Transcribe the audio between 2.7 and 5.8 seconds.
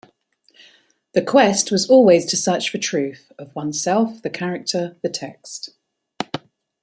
for truth: of oneself, the character, the text.